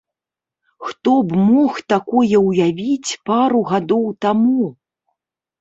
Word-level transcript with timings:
Хто 0.87 1.13
б 1.27 1.43
мог 1.49 1.73
такое 1.93 2.37
ўявіць 2.47 3.11
пару 3.31 3.63
гадоў 3.71 4.09
таму? 4.27 4.63